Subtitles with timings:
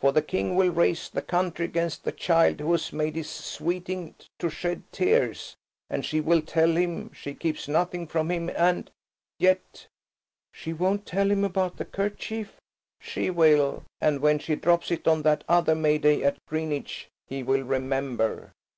[0.00, 4.14] For the King will raise the country against the child who has made his sweeting
[4.38, 5.54] to shed tears.
[5.90, 8.90] And she will tell him, she keeps nothing from him, and...
[9.38, 9.86] yet–"
[10.50, 12.58] "She won't tell him about the kerchief?"
[13.02, 17.42] "She will, and when she drops it on that other May day at Greenwich he
[17.42, 18.52] will remember.